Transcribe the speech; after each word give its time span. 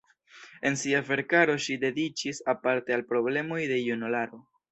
En 0.69 0.77
sia 0.83 1.01
verkaro 1.09 1.57
ŝi 1.65 1.75
dediĉis 1.83 2.41
aparte 2.55 2.97
al 2.97 3.05
problemoj 3.13 3.61
de 3.75 3.81
junularo. 3.83 4.45